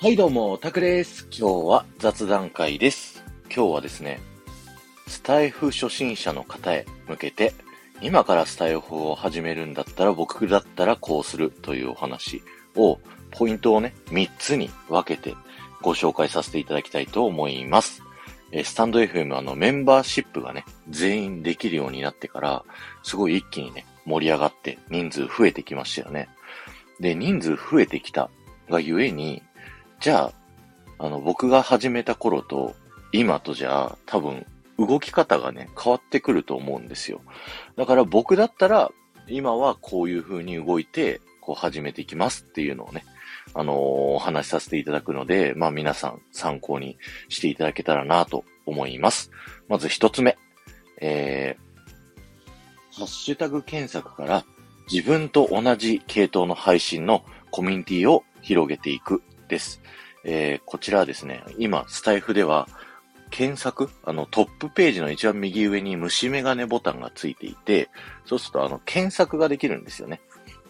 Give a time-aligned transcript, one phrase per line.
[0.00, 1.26] はいどうも、タクです。
[1.36, 3.24] 今日は雑談会です。
[3.52, 4.20] 今日はですね、
[5.08, 7.52] スタイフ初心者の方へ向けて、
[8.00, 12.44] 今からスタイフを始めるんだったら僕だったらこうするというお話
[12.76, 13.00] を、
[13.32, 15.34] ポイントをね、3つに分けて
[15.82, 18.04] ご紹介させていただきたいと思います。
[18.52, 22.64] えスタンド FM あのメンバーシップがね、全員できるようになってから、
[23.02, 26.28] すごい一気にね、盛り上がって人数増えてきましたよね。
[27.00, 28.30] で、人数増えてきた
[28.70, 29.42] がゆえに、
[30.00, 30.32] じゃ
[30.98, 32.74] あ、あの、僕が始めた頃と、
[33.12, 34.46] 今とじゃあ、多分、
[34.78, 37.20] 動き方がね、変わってくると思うんですよ。
[37.76, 38.92] だから僕だったら、
[39.26, 43.04] 今はこういう風に動いて、こう始めていきますっていうのをね、
[43.54, 49.30] あのー、お話しさせていただくので、まあ皆さん参考にしていただけたらなと思います。
[49.68, 50.36] まず一つ目、
[51.00, 54.44] えー、ハッシュタグ検索から
[54.92, 59.80] 自分と同じ系統の配信のコミュニティを広げていくです。
[60.24, 62.68] えー、こちらはですね、今、スタイフでは、
[63.30, 67.90] 検索、あの、トップページの一番右上に虫眼鏡ボタンがついていて、
[68.24, 70.20] そうすると、あの、検索ができるんですよね。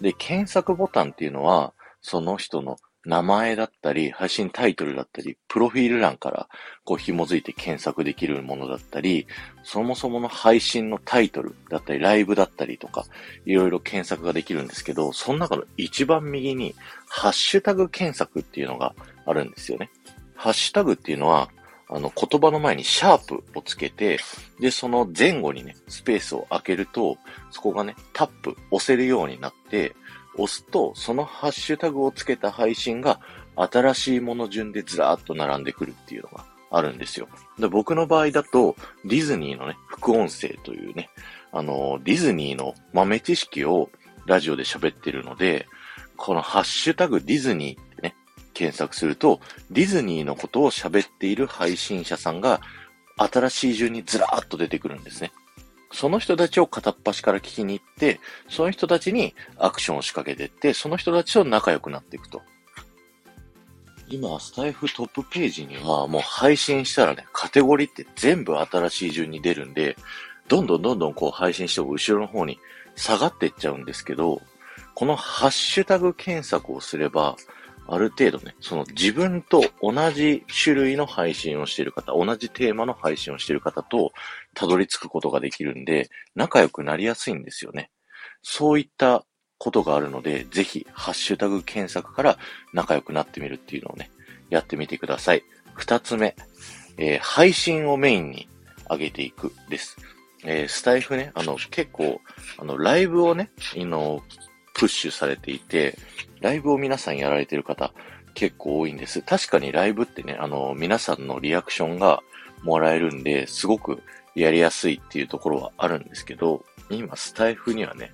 [0.00, 2.76] で、検索ボタンっていうのは、その人の
[3.08, 6.46] 名前だったり、配信タイトルだったり、プロフィール欄から
[6.84, 9.26] こう紐づいて検索できるものだったり、
[9.62, 13.06] そもそもの配信のタイトルだったり、ライブだったりとか、
[13.46, 16.74] いろいろ検索ができるんですけど、その中の一番右に、
[17.08, 19.88] ハッシュタグ検索っていうのがあるんですよね。
[20.34, 21.48] ハッシュタグっていうのは、
[21.88, 24.18] あの、言葉の前にシャープをつけて、
[24.60, 27.16] で、その前後にね、スペースを開けると、
[27.50, 29.94] そこがね、タップ、押せるようになって、
[30.38, 33.20] 押すと、そのハッシュタグをつけた配信が
[33.56, 37.28] 新しいもの順でずらーっと並んでくるっていうのがあるんですよ。
[37.58, 41.10] で僕の場合だと、ディズニーのね、副音声というね、
[41.52, 43.90] あの、ディズニーの豆知識を
[44.26, 45.66] ラジオで喋ってるので、
[46.16, 48.14] このハッシュタグディズニーってね、
[48.54, 52.60] 検索すると、ディズニーのことを喋っている配信者さんが、
[53.16, 55.32] 新しい順にずらーっと出てくるんですね。
[55.92, 62.42] その人たちを片っ端から聞きに行って、その人たちにアクションを仕掛けていって、その人たちと仲良くなっていくと。
[64.10, 69.96] 今、スタイフトップページにはもう配信したらね、カテゴリーって全部新しい順に出るんで、
[70.48, 72.58] どんどんどんどんこう配信しても後ろの方に
[72.96, 74.40] 下がっていっちゃうんですけど、
[74.94, 77.36] このハッシュタグ検索をすれば、
[77.90, 84.12] ある程度ね、その自分と同じ種類の配信をしている方、同じテーマの配信をしている方と
[84.54, 87.90] たどり着くことができるんで、仲良くなりやすいんですよね。
[88.42, 89.24] そういった
[89.56, 92.38] ことがあるので、ぜひ、ハッシュタグ検索から
[92.74, 94.10] 仲良くなってみるっていうのをね、
[94.50, 95.42] やってみてください。
[95.74, 96.36] 二つ目、
[96.98, 98.48] えー、配信をメインに
[98.90, 99.96] 上げていくです。
[100.44, 102.20] えー、スタイフね、あの、結構、
[102.58, 104.22] あの、ライブをね、あの、
[104.78, 105.98] プッシュされていて、
[106.40, 107.92] ライブを皆さんやられてる方
[108.34, 109.20] 結構多いんです。
[109.22, 112.22] 確かにライブってね、あの、皆さんのリアクションが
[112.62, 114.00] もらえるんで、すごく
[114.36, 118.12] やりやすいっていうところはあるんですけど、今スタイフにはね、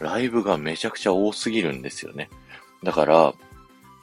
[0.00, 2.28] ライブがめちゃくちゃ多すぎるんですよね。
[2.82, 3.32] だから、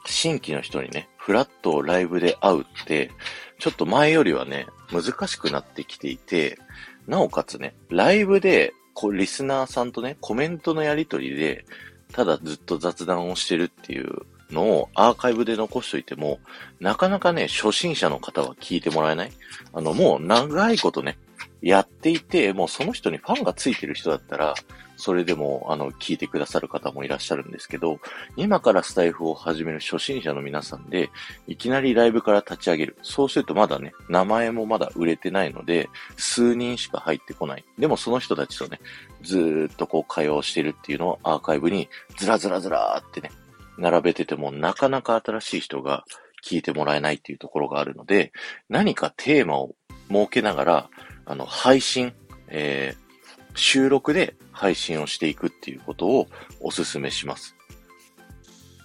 [0.06, 3.12] 新規の人にね、フラットライブで会うって、
[3.60, 6.58] ちょっと前よりはね、難しくなってきていて、
[7.06, 11.64] なおかつね、ライブで、こうリスナーさんとね、コメントのやりとりで、
[12.12, 16.38] ただずっと雑談をしてるっていうのをアーカイブで残しといても、
[16.80, 19.32] なかなかね、初心者の方は聞いてもらえない。
[19.72, 21.18] あの、もう長いことね、
[21.62, 24.54] やっていて、もうその人にファンがついてる人だったら、
[25.00, 27.98] それでも、あの、聞いてくださる方もいらっしゃるんですけど、
[28.36, 31.10] 今からスタイフを始める初心者の皆さんで、
[31.48, 32.96] いきなりライブから立ち上げる。
[33.02, 37.64] そうするとまだね、名前もまだ売れてないので、数人しか入ってこない。
[37.78, 38.80] でもその人たちとね、
[39.22, 43.30] ずーっとこう会話をしてるっていうのをアーカイブにずらずらずらーってね、
[43.78, 46.04] 並べててもなかなか新しい人が
[46.44, 48.32] 聞いてもらえないっていうところがあるので、
[48.68, 49.74] 何かテーマを
[50.08, 50.90] 設けながら、
[51.24, 52.12] あの、配信、
[52.48, 53.09] えー、
[53.54, 56.28] 収録で配信をしていくっていうことを
[56.60, 57.56] お勧めします。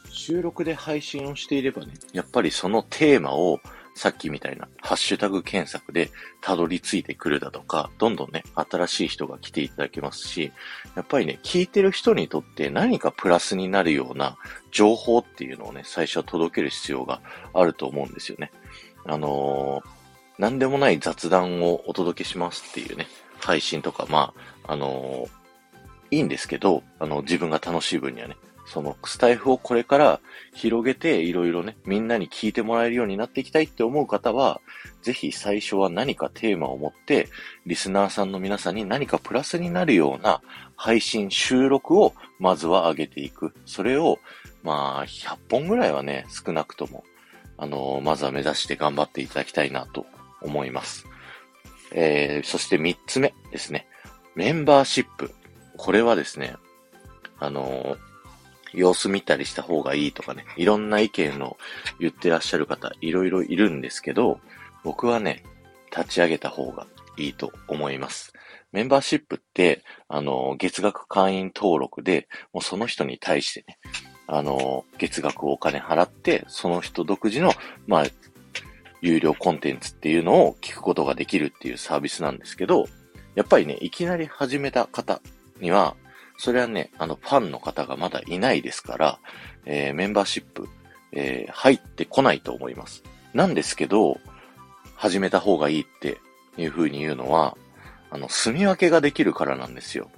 [0.10, 3.60] 収録で配信をしていればね、やっぱりそのテーマを
[3.96, 6.10] さっきみたいなハッシュタグ検索で
[6.42, 10.52] たどり着いてくるだとか、どんどんね、新しい人が来ていただけますし、
[10.96, 14.38] やっぱりね、聞いてる人にとって何かプラスになるような
[14.72, 17.22] 情報っていうのをね、最初は届ける必要が
[17.54, 18.52] あると思うんですよね。
[19.06, 23.08] あのー、なんでもない雑談をお届けしますっていうね、
[23.46, 24.34] 配信とか、ま
[24.64, 25.46] あ、あのー
[26.12, 28.38] いいんですけど、あの、自分が楽しい分にはね、
[28.68, 30.20] そのスタイフをこれから
[30.54, 34.62] 広げていろいろね、みんなに聞いてもらえるようになっていきたいって思う方は、
[35.02, 37.28] ぜひ最初は何かテーマを持って、
[37.66, 40.42] リスナーさんの皆さんに何かプラスになるような
[40.76, 43.54] 配信、収録をまずは上げていく。
[43.66, 44.20] それを、
[44.64, 47.04] まあ、100本ぐらいはね、少なくとも
[47.58, 50.06] あのー、まずは目指して頑張っていただきたいなと
[50.42, 51.06] 思います。
[51.98, 53.88] えー、そして3つ目ですね。
[54.36, 55.32] メンバーシップ。
[55.78, 56.56] これはですね、
[57.40, 61.58] あのー、様子見たりした方がいいとかね、いろんな意見を
[62.00, 64.42] 言ってらっしゃる方、いろいろいるんですけど、
[64.84, 65.44] 僕はね、
[65.96, 66.86] 立ち上げた方が
[67.18, 68.34] いいと思います。
[68.74, 73.78] メンバーシップって、あの、月額会員登録で、もうその人に対してね、
[74.28, 77.54] あの、月額お金払って、その人独自の、
[77.88, 78.06] まあ、
[79.06, 82.88] 有料コンテンツっていうのを聞くことができるっていうサービスなんですけど、
[83.36, 85.22] やっぱりね、いきなり始めた方
[85.62, 85.96] には、
[86.38, 89.20] それはね、あの、ファンの方がまだいないですから、
[89.66, 90.68] えー、メンバーシップ、
[91.12, 93.04] えー、入ってこないと思います。
[93.34, 94.20] なんですけど、
[94.96, 96.18] 始めた方がいいって
[96.58, 97.58] いう風に言うのは、
[98.10, 100.10] あの、住み分けができるからなんですよ。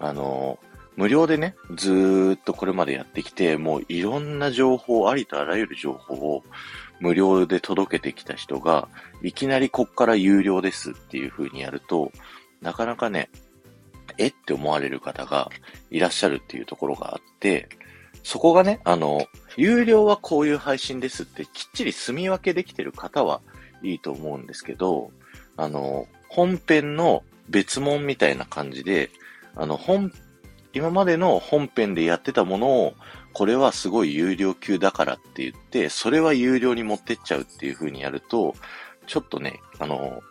[0.00, 0.58] あの、
[0.96, 6.44] 無料でね、ずーっとこれまでやってきて、もういろんな情報、ありとあらゆる情報を
[7.00, 8.88] 無料で届けてきた人が、
[9.22, 12.12] いきなりこっから有料ですっていう風にやると、
[12.60, 13.30] なかなかね、
[14.18, 15.50] えって思われる方が
[15.90, 17.68] いらっしゃるっていうところがあって、
[18.22, 19.26] そこがね、あの、
[19.56, 23.40] 有料はこういう配信ですってきっちり住み分けできてる方は
[23.82, 25.10] いいと思うんですけど、
[25.56, 29.10] あの、本編の別物みたいな感じで、
[29.54, 30.12] あの、本、
[30.74, 32.94] 今までの本編でやってたものを、
[33.32, 38.54] これはすごい有料級だからって言って、それは有料に持ってっちゃうっていう風にやると、
[39.06, 40.22] ちょっとね、あの、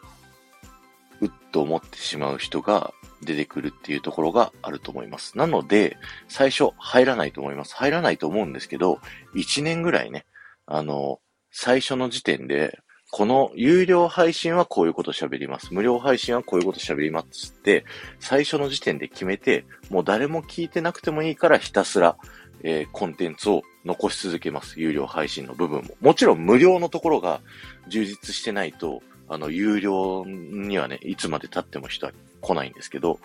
[1.21, 5.37] うっと思ってしまう人が出てくるっていうところがあると思います。
[5.37, 5.97] なので、
[6.27, 7.75] 最初入らないと思います。
[7.75, 8.99] 入らないと思うんですけど、
[9.35, 10.25] 1年ぐらいね、
[10.65, 11.19] あの、
[11.51, 12.79] 最初の時点で、
[13.15, 15.71] この有料配信はこういうこと喋ります。
[15.71, 17.85] 無料配信はこういうこと喋りますって、
[18.19, 22.17] 最初の時点で決めて、もう誰も聞いてなくてもいいからひたすら、
[22.63, 24.81] えー、コンテンツを残し続けます。
[24.81, 25.89] 有料配信の部分も。
[26.01, 27.41] もちろん無料のところが
[27.87, 33.19] 充実してないと、あの、有料にはね、いつまで経っても人は来ないんですけど、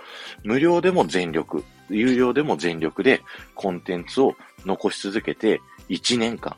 [0.45, 3.23] 無料でも全力、有料でも全力で
[3.55, 4.35] コンテンツを
[4.67, 6.57] 残し続けて1年間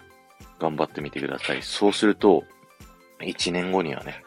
[0.59, 1.63] 頑張ってみてください。
[1.63, 2.43] そうすると、
[3.21, 4.23] 1年後にはね、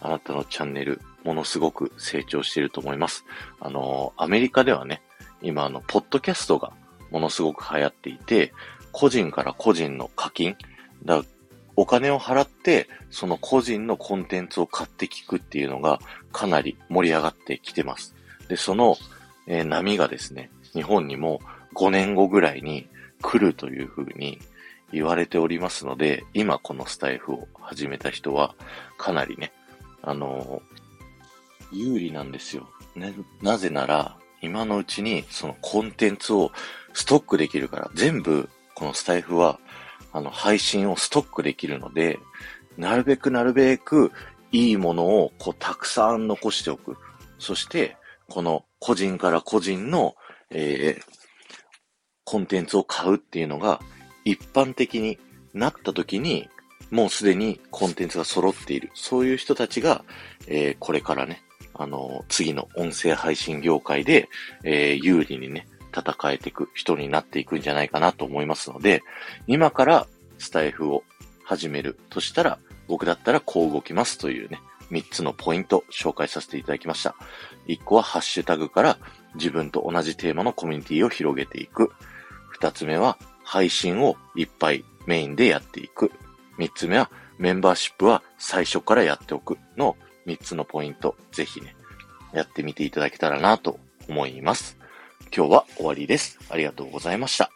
[0.00, 3.24] あなたのチャンネル、ものすごく成長していると思います。
[3.60, 5.02] あの、アメリカではね、
[5.42, 6.72] 今、あの、ポッドキャストが
[7.10, 8.52] ものすごく流行っていて、
[8.92, 10.56] 個人から個人の課金、
[11.04, 11.22] だ
[11.76, 16.00] お金を払って、その個人のコンテンツを買って聞くっていうのが、
[16.32, 18.14] かなり盛り上がってきてます。
[18.48, 18.96] で、その、
[19.46, 21.40] えー、波がですね、日本にも
[21.74, 22.88] 5年後ぐらいに
[23.22, 24.38] 来るというふうに
[24.92, 28.54] 言われておりますので、今このスタイフを始めた人は、
[28.98, 29.52] かなりね、
[30.02, 32.68] あのー、有利なんですよ。
[32.96, 36.50] ね、なぜなら、今のうちにそのコンテンツを
[36.92, 39.60] ストックできるから、全部このスタイフは、
[40.12, 42.18] あの、配信をストックできるので、
[42.76, 44.10] なるべくなるべく
[44.50, 46.96] いいものをこうたくさん残しておく。
[47.38, 47.96] そして、
[48.28, 50.14] この個人から個人の、
[50.50, 51.02] えー、
[52.24, 53.80] コンテンツを買うっていうのが
[54.24, 55.18] 一般的に
[55.54, 56.48] なった時に、
[56.90, 58.90] もうすでにコンテンツが揃っている。
[58.94, 60.04] そういう人たちが、
[60.46, 61.42] えー、これからね、
[61.74, 64.28] あの、次の音声配信業界で、
[64.64, 69.02] えー、有利にね、戦えていく人になっていくんじゃないかなと思いますので、
[69.46, 70.06] 今から
[70.38, 71.04] スタイフを
[71.44, 72.58] 始めるとしたら、
[72.88, 74.60] 僕だったらこう動きますというね、
[74.90, 77.14] 3つのポイント紹介させていただきました。
[77.68, 78.98] 1個はハッシュタグから
[79.34, 81.92] 自分と同じテーマのコミュニティを広げていく。
[82.60, 83.16] 2つ目は
[83.50, 86.12] 配信をいっぱいメインでやっていく。
[86.56, 91.74] 三つ目はメンバーシップは最初からやっておくの三つのポイント、ぜひね、
[92.32, 94.78] やってみていただけたらなと思います。
[95.36, 96.38] 今日は終わりです。
[96.48, 97.50] ありがとうございました。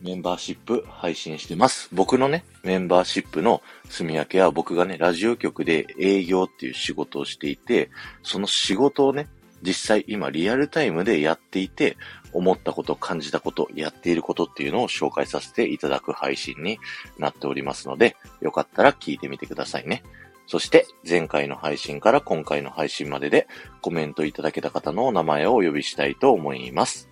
[0.00, 1.88] メンバーシップ配信してます。
[1.92, 7.90] 僕のね、メンバーシップの住み分けは僕がね、ラジオ局で営業っていう仕事をしていて、
[8.22, 9.26] その仕事をね、
[9.60, 11.96] 実際今リアルタイムでやっていて、
[12.34, 16.78] 思ったこと、感じたこと、やっていることっていうのを紹介させていただく配信に
[17.18, 20.02] なっておりますので、よかったら聞いてみてくださいね。
[20.46, 23.46] そして、前回の配信から今回の配信までで
[23.80, 27.08] コメントいただけた方のお名前をお呼びしたいと思います。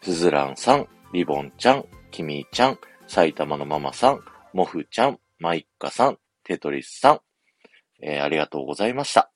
[0.00, 4.20] すずらんさん、リボンちゃん、きみちゃん、埼玉のママさん、
[4.54, 7.20] もふちゃん、まいっかさん、テトリスさん、
[8.00, 9.30] えー、ありがとうございました。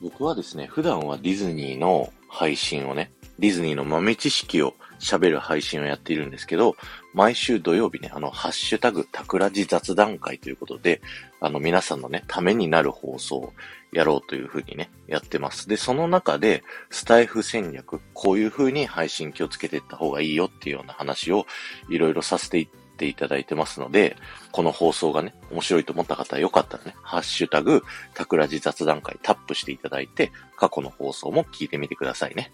[0.00, 3.12] 僕はですね、普段はディズニーの配信をね、
[3.42, 6.76] ディズニーの豆知識を喋る配信をやっているんですけど、
[7.12, 11.02] 毎週土曜日ね、あの、ハッシュタグ、タクラジ雑談会ということで、
[11.40, 13.52] あの、皆さんのね、ためになる放送を
[13.90, 15.68] やろうというふうにね、やってます。
[15.68, 21.46] で、その中で、スタイフ戦略、こういうふうに配信気をつけていった方がいいよっていうような話を
[21.90, 24.16] いろいろさせていっていただいてますので、
[24.52, 27.82] この放送がね、面白いと思った方はよかったらね、ハッシュタグ、
[28.14, 32.52] タクラジ雑談会タップしていただいて、過去の放送も聞いてみてくださいね。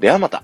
[0.00, 0.42] ではまた。